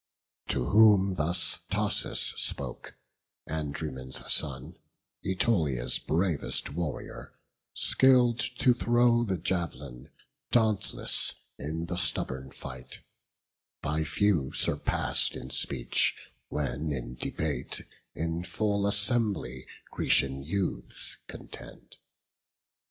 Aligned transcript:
To 0.47 0.65
whom 0.69 1.13
thus 1.13 1.59
Thoas 1.69 2.33
spoke, 2.35 2.95
Andraemon's 3.47 4.33
son, 4.33 4.77
Ætolia's 5.23 5.99
bravest 5.99 6.73
warrior, 6.73 7.33
skill'd 7.75 8.39
to 8.57 8.73
throw 8.73 9.23
The 9.23 9.37
jav'lin, 9.37 10.09
dauntless 10.49 11.35
in 11.59 11.85
the 11.85 11.97
stubborn 11.97 12.49
fight; 12.49 13.01
By 13.83 14.03
few 14.03 14.51
surpass'd 14.53 15.35
in 15.35 15.51
speech, 15.51 16.15
when 16.49 16.91
in 16.91 17.13
debate 17.13 17.85
In 18.15 18.43
full 18.43 18.87
assembly 18.87 19.67
Grecian 19.91 20.41
youths 20.41 21.17
contend. 21.27 21.97